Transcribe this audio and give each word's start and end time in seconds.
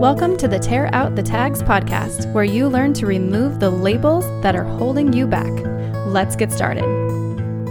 Welcome 0.00 0.38
to 0.38 0.48
the 0.48 0.58
Tear 0.58 0.88
Out 0.94 1.14
the 1.14 1.22
Tags 1.22 1.62
podcast, 1.62 2.32
where 2.32 2.42
you 2.42 2.68
learn 2.68 2.94
to 2.94 3.04
remove 3.04 3.60
the 3.60 3.68
labels 3.68 4.24
that 4.42 4.56
are 4.56 4.64
holding 4.64 5.12
you 5.12 5.26
back. 5.26 5.52
Let's 6.06 6.36
get 6.36 6.50
started. 6.50 6.84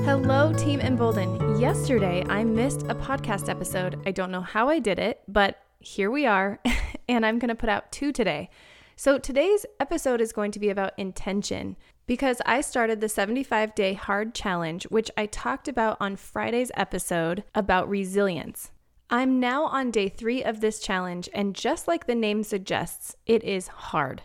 Hello, 0.05 0.54
Team 0.54 0.79
Embolden. 0.79 1.60
Yesterday, 1.60 2.23
I 2.29 2.44
missed 2.44 2.84
a 2.84 2.94
podcast 2.94 3.50
episode. 3.50 4.00
I 4.05 4.12
don't 4.12 4.29
know 4.29 4.42
how 4.42 4.70
I 4.70 4.78
did 4.78 5.00
it, 5.00 5.23
but 5.28 5.57
here 5.79 6.12
we 6.12 6.28
are, 6.28 6.60
and 7.10 7.26
I'm 7.26 7.39
going 7.39 7.50
to 7.50 7.55
put 7.55 7.68
out 7.68 7.92
two 7.92 8.12
today. 8.12 8.52
So, 8.96 9.18
today's 9.18 9.66
episode 9.80 10.21
is 10.21 10.32
going 10.32 10.52
to 10.52 10.59
be 10.59 10.70
about 10.70 11.00
intention 11.00 11.77
because 12.05 12.43
I 12.46 12.61
started 12.61 13.02
the 13.02 13.09
75 13.09 13.73
day 13.73 13.96
hard 13.96 14.36
challenge, 14.36 14.84
which 14.84 15.09
I 15.18 15.25
talked 15.25 15.68
about 15.68 15.98
on 16.00 16.16
Friday's 16.16 16.71
episode 16.75 17.43
about 17.55 17.89
resilience. 17.89 18.70
I'm 19.12 19.39
now 19.39 19.66
on 19.66 19.89
day 19.89 20.07
three 20.07 20.44
of 20.44 20.62
this 20.62 20.80
challenge, 20.80 21.30
and 21.34 21.55
just 21.55 21.88
like 21.88 22.05
the 22.05 22.14
name 22.14 22.44
suggests, 22.44 23.16
it 23.26 23.44
is 23.44 23.68
hard. 23.68 24.22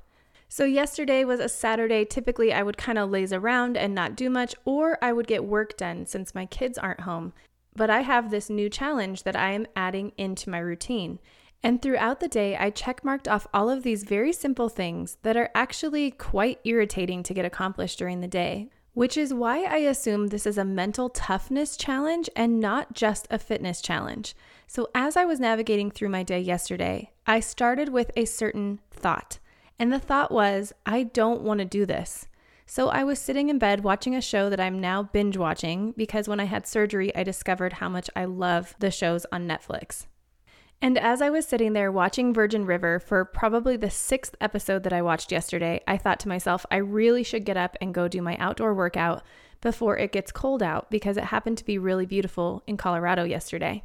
So, 0.50 0.64
yesterday 0.64 1.24
was 1.24 1.40
a 1.40 1.48
Saturday. 1.48 2.04
Typically, 2.04 2.52
I 2.52 2.62
would 2.62 2.76
kind 2.76 2.98
of 2.98 3.10
laze 3.10 3.32
around 3.32 3.78
and 3.78 3.94
not 3.94 4.14
do 4.14 4.28
much, 4.28 4.54
or 4.66 4.98
I 5.00 5.14
would 5.14 5.26
get 5.26 5.46
work 5.46 5.78
done 5.78 6.04
since 6.04 6.34
my 6.34 6.44
kids 6.44 6.76
aren't 6.76 7.00
home. 7.00 7.32
But 7.74 7.88
I 7.88 8.02
have 8.02 8.30
this 8.30 8.50
new 8.50 8.68
challenge 8.68 9.22
that 9.22 9.34
I 9.34 9.52
am 9.52 9.66
adding 9.74 10.12
into 10.18 10.50
my 10.50 10.58
routine. 10.58 11.18
And 11.62 11.80
throughout 11.80 12.20
the 12.20 12.28
day, 12.28 12.54
I 12.54 12.70
checkmarked 12.70 13.28
off 13.28 13.46
all 13.54 13.70
of 13.70 13.84
these 13.84 14.04
very 14.04 14.34
simple 14.34 14.68
things 14.68 15.16
that 15.22 15.36
are 15.36 15.50
actually 15.54 16.10
quite 16.10 16.60
irritating 16.64 17.22
to 17.22 17.32
get 17.32 17.46
accomplished 17.46 17.98
during 17.98 18.20
the 18.20 18.28
day, 18.28 18.68
which 18.92 19.16
is 19.16 19.32
why 19.32 19.64
I 19.64 19.78
assume 19.78 20.26
this 20.26 20.46
is 20.46 20.58
a 20.58 20.64
mental 20.64 21.08
toughness 21.08 21.78
challenge 21.78 22.28
and 22.36 22.60
not 22.60 22.92
just 22.92 23.26
a 23.30 23.38
fitness 23.38 23.80
challenge. 23.80 24.34
So, 24.66 24.88
as 24.94 25.16
I 25.16 25.24
was 25.24 25.40
navigating 25.40 25.90
through 25.90 26.08
my 26.08 26.22
day 26.22 26.40
yesterday, 26.40 27.12
I 27.26 27.40
started 27.40 27.90
with 27.90 28.10
a 28.16 28.24
certain 28.24 28.80
thought. 28.90 29.38
And 29.78 29.92
the 29.92 29.98
thought 29.98 30.30
was, 30.30 30.72
I 30.86 31.04
don't 31.04 31.42
want 31.42 31.58
to 31.58 31.64
do 31.64 31.86
this. 31.86 32.26
So, 32.66 32.88
I 32.88 33.04
was 33.04 33.18
sitting 33.18 33.48
in 33.50 33.58
bed 33.58 33.84
watching 33.84 34.14
a 34.14 34.20
show 34.20 34.48
that 34.50 34.60
I'm 34.60 34.80
now 34.80 35.02
binge 35.02 35.36
watching 35.36 35.92
because 35.96 36.28
when 36.28 36.40
I 36.40 36.44
had 36.44 36.66
surgery, 36.66 37.14
I 37.14 37.22
discovered 37.22 37.74
how 37.74 37.88
much 37.88 38.08
I 38.16 38.24
love 38.24 38.74
the 38.78 38.90
shows 38.90 39.26
on 39.30 39.46
Netflix. 39.46 40.06
And 40.84 40.98
as 40.98 41.22
I 41.22 41.30
was 41.30 41.46
sitting 41.46 41.72
there 41.72 41.90
watching 41.90 42.34
Virgin 42.34 42.66
River 42.66 42.98
for 42.98 43.24
probably 43.24 43.76
the 43.76 43.90
sixth 43.90 44.36
episode 44.40 44.82
that 44.82 44.92
I 44.92 45.00
watched 45.02 45.32
yesterday, 45.32 45.80
I 45.86 45.96
thought 45.96 46.20
to 46.20 46.28
myself, 46.28 46.66
I 46.70 46.76
really 46.76 47.22
should 47.22 47.46
get 47.46 47.56
up 47.56 47.76
and 47.80 47.94
go 47.94 48.06
do 48.06 48.20
my 48.20 48.36
outdoor 48.36 48.74
workout 48.74 49.22
before 49.62 49.96
it 49.96 50.12
gets 50.12 50.30
cold 50.30 50.62
out 50.62 50.90
because 50.90 51.16
it 51.16 51.24
happened 51.24 51.56
to 51.58 51.64
be 51.64 51.78
really 51.78 52.04
beautiful 52.04 52.62
in 52.66 52.76
Colorado 52.76 53.24
yesterday. 53.24 53.82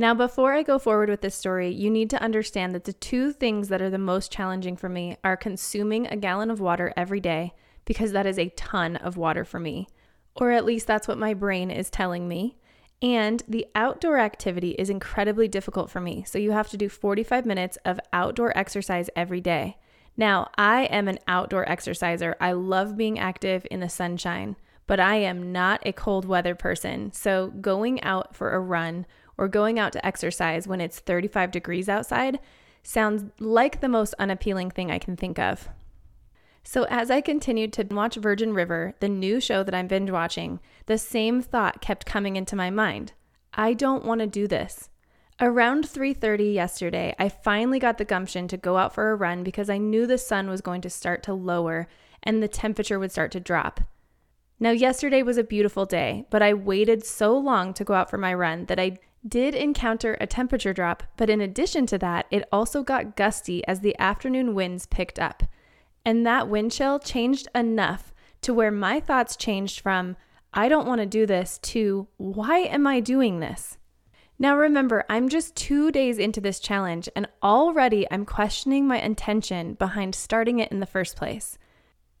Now, 0.00 0.14
before 0.14 0.52
I 0.52 0.62
go 0.62 0.78
forward 0.78 1.08
with 1.08 1.22
this 1.22 1.34
story, 1.34 1.70
you 1.70 1.90
need 1.90 2.08
to 2.10 2.22
understand 2.22 2.72
that 2.72 2.84
the 2.84 2.92
two 2.92 3.32
things 3.32 3.66
that 3.66 3.82
are 3.82 3.90
the 3.90 3.98
most 3.98 4.30
challenging 4.30 4.76
for 4.76 4.88
me 4.88 5.16
are 5.24 5.36
consuming 5.36 6.06
a 6.06 6.16
gallon 6.16 6.52
of 6.52 6.60
water 6.60 6.94
every 6.96 7.18
day, 7.18 7.52
because 7.84 8.12
that 8.12 8.24
is 8.24 8.38
a 8.38 8.50
ton 8.50 8.94
of 8.94 9.16
water 9.16 9.44
for 9.44 9.58
me, 9.58 9.88
or 10.36 10.52
at 10.52 10.64
least 10.64 10.86
that's 10.86 11.08
what 11.08 11.18
my 11.18 11.34
brain 11.34 11.68
is 11.68 11.90
telling 11.90 12.28
me. 12.28 12.56
And 13.02 13.42
the 13.48 13.66
outdoor 13.74 14.18
activity 14.18 14.70
is 14.70 14.88
incredibly 14.88 15.48
difficult 15.48 15.90
for 15.90 16.00
me. 16.00 16.22
So 16.24 16.38
you 16.38 16.52
have 16.52 16.68
to 16.70 16.76
do 16.76 16.88
45 16.88 17.44
minutes 17.44 17.76
of 17.84 17.98
outdoor 18.12 18.56
exercise 18.56 19.10
every 19.16 19.40
day. 19.40 19.78
Now, 20.16 20.50
I 20.56 20.84
am 20.84 21.08
an 21.08 21.18
outdoor 21.26 21.68
exerciser. 21.68 22.36
I 22.40 22.52
love 22.52 22.96
being 22.96 23.18
active 23.18 23.66
in 23.68 23.80
the 23.80 23.88
sunshine, 23.88 24.54
but 24.86 25.00
I 25.00 25.16
am 25.16 25.50
not 25.50 25.82
a 25.84 25.92
cold 25.92 26.24
weather 26.24 26.54
person. 26.54 27.12
So 27.12 27.48
going 27.60 28.00
out 28.02 28.36
for 28.36 28.52
a 28.52 28.60
run 28.60 29.06
or 29.38 29.48
going 29.48 29.78
out 29.78 29.92
to 29.92 30.04
exercise 30.04 30.68
when 30.68 30.80
it's 30.80 30.98
35 30.98 31.50
degrees 31.50 31.88
outside 31.88 32.38
sounds 32.82 33.24
like 33.38 33.80
the 33.80 33.88
most 33.88 34.14
unappealing 34.18 34.70
thing 34.70 34.90
I 34.90 34.98
can 34.98 35.16
think 35.16 35.38
of. 35.38 35.68
So, 36.64 36.84
as 36.90 37.10
I 37.10 37.22
continued 37.22 37.72
to 37.74 37.84
watch 37.84 38.16
Virgin 38.16 38.52
River, 38.52 38.94
the 39.00 39.08
new 39.08 39.40
show 39.40 39.62
that 39.62 39.74
I'm 39.74 39.86
binge 39.86 40.10
watching, 40.10 40.60
the 40.84 40.98
same 40.98 41.40
thought 41.40 41.80
kept 41.80 42.04
coming 42.04 42.36
into 42.36 42.56
my 42.56 42.68
mind. 42.68 43.12
I 43.54 43.72
don't 43.72 44.04
want 44.04 44.20
to 44.20 44.26
do 44.26 44.46
this. 44.46 44.90
Around 45.40 45.84
3:30 45.84 46.52
yesterday, 46.52 47.14
I 47.18 47.28
finally 47.28 47.78
got 47.78 47.96
the 47.96 48.04
gumption 48.04 48.48
to 48.48 48.56
go 48.56 48.76
out 48.76 48.92
for 48.92 49.10
a 49.10 49.16
run 49.16 49.44
because 49.44 49.70
I 49.70 49.78
knew 49.78 50.06
the 50.06 50.18
sun 50.18 50.50
was 50.50 50.60
going 50.60 50.80
to 50.82 50.90
start 50.90 51.22
to 51.22 51.32
lower 51.32 51.86
and 52.22 52.42
the 52.42 52.48
temperature 52.48 52.98
would 52.98 53.12
start 53.12 53.30
to 53.32 53.40
drop. 53.40 53.80
Now, 54.60 54.70
yesterday 54.70 55.22
was 55.22 55.38
a 55.38 55.44
beautiful 55.44 55.86
day, 55.86 56.26
but 56.28 56.42
I 56.42 56.52
waited 56.52 57.06
so 57.06 57.38
long 57.38 57.72
to 57.74 57.84
go 57.84 57.94
out 57.94 58.10
for 58.10 58.18
my 58.18 58.34
run 58.34 58.64
that 58.64 58.80
I 58.80 58.98
did 59.26 59.54
encounter 59.54 60.16
a 60.20 60.26
temperature 60.26 60.72
drop, 60.72 61.02
but 61.16 61.30
in 61.30 61.40
addition 61.40 61.86
to 61.86 61.98
that, 61.98 62.26
it 62.30 62.48
also 62.52 62.82
got 62.82 63.16
gusty 63.16 63.66
as 63.66 63.80
the 63.80 63.98
afternoon 63.98 64.54
winds 64.54 64.86
picked 64.86 65.18
up. 65.18 65.42
And 66.04 66.26
that 66.26 66.48
wind 66.48 66.72
chill 66.72 66.98
changed 66.98 67.48
enough 67.54 68.12
to 68.42 68.54
where 68.54 68.70
my 68.70 69.00
thoughts 69.00 69.36
changed 69.36 69.80
from, 69.80 70.16
I 70.54 70.68
don't 70.68 70.86
want 70.86 71.00
to 71.00 71.06
do 71.06 71.26
this, 71.26 71.58
to, 71.58 72.08
why 72.16 72.58
am 72.58 72.86
I 72.86 73.00
doing 73.00 73.40
this? 73.40 73.76
Now 74.38 74.56
remember, 74.56 75.04
I'm 75.08 75.28
just 75.28 75.56
two 75.56 75.90
days 75.90 76.18
into 76.18 76.40
this 76.40 76.60
challenge, 76.60 77.08
and 77.16 77.26
already 77.42 78.06
I'm 78.10 78.24
questioning 78.24 78.86
my 78.86 79.00
intention 79.00 79.74
behind 79.74 80.14
starting 80.14 80.60
it 80.60 80.70
in 80.70 80.80
the 80.80 80.86
first 80.86 81.16
place 81.16 81.58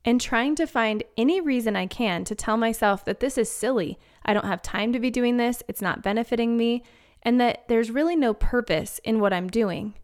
and 0.04 0.20
trying 0.20 0.54
to 0.56 0.66
find 0.66 1.02
any 1.16 1.40
reason 1.40 1.76
I 1.76 1.86
can 1.86 2.24
to 2.24 2.34
tell 2.34 2.56
myself 2.56 3.04
that 3.04 3.20
this 3.20 3.36
is 3.36 3.50
silly. 3.50 3.98
I 4.24 4.32
don't 4.32 4.46
have 4.46 4.62
time 4.62 4.92
to 4.92 5.00
be 5.00 5.10
doing 5.10 5.36
this, 5.36 5.62
it's 5.68 5.82
not 5.82 6.02
benefiting 6.02 6.56
me, 6.56 6.82
and 7.22 7.40
that 7.40 7.66
there's 7.68 7.90
really 7.90 8.16
no 8.16 8.34
purpose 8.34 9.00
in 9.04 9.20
what 9.20 9.32
I'm 9.32 9.48
doing. 9.48 9.94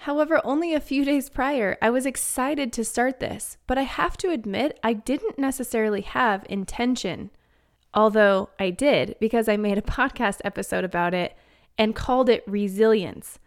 However, 0.00 0.40
only 0.44 0.74
a 0.74 0.80
few 0.80 1.04
days 1.12 1.28
prior, 1.28 1.76
I 1.80 1.90
was 1.90 2.06
excited 2.06 2.72
to 2.72 2.84
start 2.84 3.20
this, 3.20 3.56
but 3.66 3.78
I 3.78 3.82
have 3.82 4.16
to 4.18 4.30
admit 4.30 4.78
I 4.82 4.92
didn't 4.92 5.38
necessarily 5.38 6.02
have 6.02 6.46
intention. 6.48 7.30
Although 7.94 8.50
I 8.58 8.70
did 8.70 9.16
because 9.20 9.48
I 9.48 9.56
made 9.56 9.78
a 9.78 9.82
podcast 9.98 10.40
episode 10.44 10.84
about 10.84 11.14
it 11.14 11.36
and 11.78 11.94
called 11.94 12.28
it 12.28 12.44
resilience. 12.46 13.38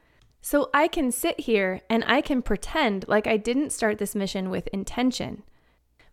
So 0.42 0.70
I 0.74 0.88
can 0.88 1.12
sit 1.12 1.42
here 1.42 1.82
and 1.90 2.04
I 2.08 2.22
can 2.22 2.42
pretend 2.42 3.06
like 3.08 3.28
I 3.28 3.38
didn't 3.38 3.72
start 3.72 3.98
this 3.98 4.16
mission 4.16 4.50
with 4.50 4.68
intention. 4.68 5.44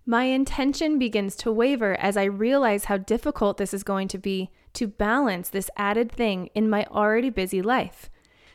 My 0.08 0.24
intention 0.24 1.00
begins 1.00 1.34
to 1.36 1.50
waver 1.50 1.96
as 1.98 2.16
I 2.16 2.24
realize 2.24 2.84
how 2.84 2.96
difficult 2.96 3.56
this 3.56 3.74
is 3.74 3.82
going 3.82 4.06
to 4.08 4.18
be 4.18 4.52
to 4.74 4.86
balance 4.86 5.48
this 5.48 5.68
added 5.76 6.12
thing 6.12 6.48
in 6.54 6.70
my 6.70 6.84
already 6.84 7.28
busy 7.28 7.60
life. 7.60 8.08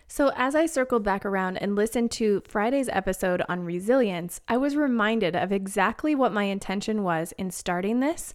So, 0.08 0.32
as 0.38 0.56
I 0.56 0.66
circled 0.66 1.04
back 1.04 1.26
around 1.26 1.58
and 1.58 1.76
listened 1.76 2.10
to 2.12 2.42
Friday's 2.48 2.88
episode 2.88 3.44
on 3.50 3.66
resilience, 3.66 4.40
I 4.48 4.56
was 4.56 4.78
reminded 4.78 5.36
of 5.36 5.52
exactly 5.52 6.16
what 6.16 6.32
my 6.32 6.46
intention 6.46 7.04
was 7.04 7.34
in 7.38 7.52
starting 7.52 8.00
this 8.00 8.34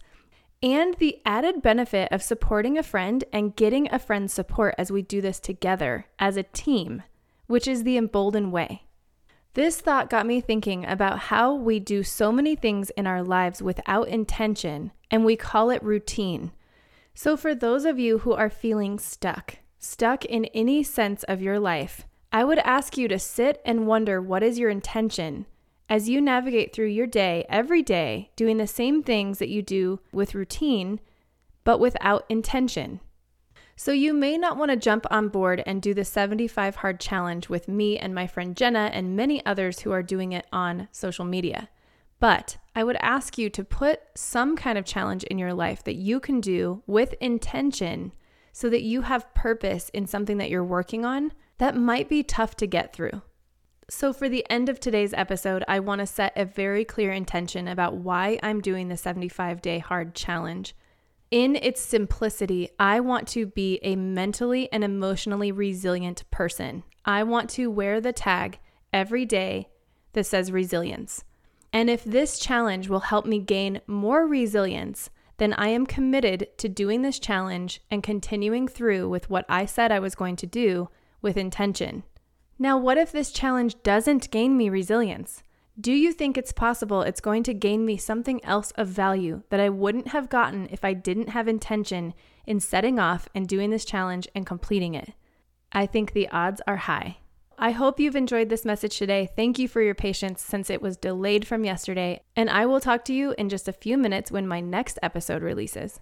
and 0.61 0.95
the 0.95 1.19
added 1.25 1.63
benefit 1.63 2.11
of 2.11 2.21
supporting 2.21 2.77
a 2.77 2.83
friend 2.83 3.23
and 3.33 3.55
getting 3.55 3.91
a 3.91 3.97
friend's 3.97 4.33
support 4.33 4.75
as 4.77 4.91
we 4.91 5.01
do 5.01 5.21
this 5.21 5.39
together 5.39 6.05
as 6.19 6.37
a 6.37 6.43
team, 6.43 7.01
which 7.47 7.67
is 7.67 7.83
the 7.83 7.97
emboldened 7.97 8.51
way. 8.51 8.86
This 9.57 9.81
thought 9.81 10.11
got 10.11 10.27
me 10.27 10.39
thinking 10.39 10.85
about 10.85 11.17
how 11.17 11.55
we 11.55 11.79
do 11.79 12.03
so 12.03 12.31
many 12.31 12.55
things 12.55 12.91
in 12.91 13.07
our 13.07 13.23
lives 13.23 13.59
without 13.59 14.07
intention, 14.07 14.91
and 15.09 15.25
we 15.25 15.35
call 15.35 15.71
it 15.71 15.81
routine. 15.81 16.51
So, 17.15 17.35
for 17.35 17.55
those 17.55 17.83
of 17.83 17.97
you 17.97 18.19
who 18.19 18.33
are 18.33 18.51
feeling 18.51 18.99
stuck, 18.99 19.57
stuck 19.79 20.23
in 20.25 20.45
any 20.53 20.83
sense 20.83 21.23
of 21.23 21.41
your 21.41 21.59
life, 21.59 22.05
I 22.31 22.43
would 22.43 22.59
ask 22.59 22.99
you 22.99 23.07
to 23.07 23.17
sit 23.17 23.59
and 23.65 23.87
wonder 23.87 24.21
what 24.21 24.43
is 24.43 24.59
your 24.59 24.69
intention 24.69 25.47
as 25.89 26.07
you 26.07 26.21
navigate 26.21 26.71
through 26.71 26.89
your 26.89 27.07
day 27.07 27.43
every 27.49 27.81
day, 27.81 28.29
doing 28.35 28.57
the 28.57 28.67
same 28.67 29.01
things 29.01 29.39
that 29.39 29.49
you 29.49 29.63
do 29.63 29.99
with 30.11 30.35
routine, 30.35 30.99
but 31.63 31.79
without 31.79 32.25
intention. 32.29 32.99
So 33.79 33.91
you 33.91 34.11
may 34.11 34.39
not 34.39 34.57
want 34.57 34.71
to 34.71 34.75
jump 34.75 35.05
on 35.11 35.29
board 35.29 35.61
and 35.67 35.83
do 35.83 35.93
the 35.93 36.03
75 36.03 36.77
hard 36.77 36.99
challenge 36.99 37.47
with 37.47 37.67
me 37.67 37.95
and 37.95 38.13
my 38.13 38.25
friend 38.25 38.57
Jenna 38.57 38.89
and 38.91 39.15
many 39.15 39.45
others 39.45 39.81
who 39.81 39.91
are 39.91 40.01
doing 40.01 40.31
it 40.31 40.47
on 40.51 40.87
social 40.91 41.23
media. 41.23 41.69
But 42.19 42.57
I 42.75 42.83
would 42.83 42.97
ask 43.01 43.37
you 43.37 43.51
to 43.51 43.63
put 43.63 44.01
some 44.15 44.55
kind 44.55 44.79
of 44.79 44.85
challenge 44.85 45.23
in 45.25 45.37
your 45.37 45.53
life 45.53 45.83
that 45.83 45.95
you 45.95 46.19
can 46.19 46.41
do 46.41 46.81
with 46.87 47.13
intention 47.21 48.13
so 48.51 48.67
that 48.71 48.81
you 48.81 49.01
have 49.01 49.31
purpose 49.35 49.89
in 49.89 50.07
something 50.07 50.37
that 50.39 50.49
you're 50.49 50.63
working 50.63 51.05
on 51.05 51.31
that 51.59 51.77
might 51.77 52.09
be 52.09 52.23
tough 52.23 52.55
to 52.55 52.65
get 52.65 52.93
through. 52.93 53.21
So, 53.89 54.11
for 54.11 54.27
the 54.27 54.45
end 54.49 54.69
of 54.69 54.79
today's 54.79 55.13
episode, 55.13 55.63
I 55.67 55.79
want 55.79 55.99
to 55.99 56.07
set 56.07 56.33
a 56.35 56.45
very 56.45 56.83
clear 56.83 57.11
intention 57.11 57.67
about 57.67 57.95
why 57.95 58.39
I'm 58.41 58.59
doing 58.59 58.89
the 58.89 58.97
75 58.97 59.61
day 59.61 59.77
hard 59.77 60.15
challenge. 60.15 60.75
In 61.29 61.57
its 61.57 61.81
simplicity, 61.81 62.69
I 62.79 63.01
want 63.01 63.27
to 63.29 63.45
be 63.45 63.79
a 63.83 63.97
mentally 63.97 64.71
and 64.71 64.81
emotionally 64.81 65.51
resilient 65.51 66.23
person. 66.31 66.83
I 67.03 67.23
want 67.23 67.49
to 67.51 67.69
wear 67.69 67.99
the 67.99 68.13
tag 68.13 68.59
every 68.93 69.25
day 69.25 69.67
that 70.13 70.25
says 70.25 70.53
resilience. 70.53 71.25
And 71.73 71.89
if 71.89 72.05
this 72.05 72.39
challenge 72.39 72.87
will 72.87 73.01
help 73.01 73.25
me 73.25 73.39
gain 73.39 73.81
more 73.87 74.25
resilience, 74.25 75.09
then 75.35 75.53
I 75.53 75.67
am 75.67 75.85
committed 75.85 76.47
to 76.59 76.69
doing 76.69 77.01
this 77.01 77.19
challenge 77.19 77.81
and 77.91 78.01
continuing 78.01 78.69
through 78.69 79.09
with 79.09 79.29
what 79.29 79.45
I 79.49 79.65
said 79.65 79.91
I 79.91 79.99
was 79.99 80.15
going 80.15 80.37
to 80.37 80.47
do 80.47 80.89
with 81.21 81.35
intention, 81.35 82.03
Now, 82.57 82.77
what 82.77 82.97
if 82.97 83.11
this 83.11 83.31
challenge 83.31 83.75
doesn't 83.83 84.31
gain 84.31 84.55
me 84.55 84.69
resilience? 84.69 85.43
Do 85.79 85.91
you 85.91 86.11
think 86.11 86.37
it's 86.37 86.51
possible 86.51 87.03
it's 87.03 87.21
going 87.21 87.43
to 87.43 87.53
gain 87.53 87.85
me 87.85 87.97
something 87.97 88.43
else 88.43 88.71
of 88.71 88.87
value 88.87 89.43
that 89.51 89.59
I 89.59 89.69
wouldn't 89.69 90.07
have 90.07 90.27
gotten 90.27 90.67
if 90.71 90.83
I 90.83 90.93
didn't 90.93 91.29
have 91.29 91.47
intention 91.47 92.15
in 92.47 92.59
setting 92.59 92.97
off 92.97 93.29
and 93.35 93.47
doing 93.47 93.69
this 93.69 93.85
challenge 93.85 94.27
and 94.33 94.43
completing 94.43 94.95
it? 94.95 95.13
I 95.71 95.85
think 95.85 96.13
the 96.13 96.29
odds 96.29 96.61
are 96.65 96.77
high. 96.77 97.17
I 97.59 97.71
hope 97.71 97.99
you've 97.99 98.15
enjoyed 98.15 98.49
this 98.49 98.65
message 98.65 98.97
today. 98.97 99.29
Thank 99.35 99.59
you 99.59 99.67
for 99.67 99.81
your 99.81 99.93
patience 99.93 100.41
since 100.41 100.71
it 100.71 100.81
was 100.81 100.97
delayed 100.97 101.45
from 101.45 101.63
yesterday, 101.63 102.21
and 102.35 102.49
I 102.49 102.65
will 102.65 102.79
talk 102.79 103.05
to 103.05 103.13
you 103.13 103.35
in 103.37 103.47
just 103.47 103.67
a 103.67 103.73
few 103.73 103.99
minutes 103.99 104.31
when 104.31 104.47
my 104.47 104.59
next 104.59 104.97
episode 105.03 105.43
releases. 105.43 105.99